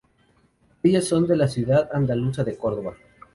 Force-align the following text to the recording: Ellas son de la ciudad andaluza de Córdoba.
Ellas 0.81 1.05
son 1.05 1.27
de 1.27 1.35
la 1.35 1.47
ciudad 1.47 1.87
andaluza 1.93 2.43
de 2.43 2.57
Córdoba. 2.57 2.95